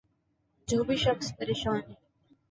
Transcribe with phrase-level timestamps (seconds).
[0.67, 1.93] جو بھی شخص پریشان ہے